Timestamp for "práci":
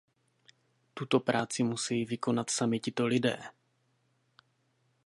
1.19-1.63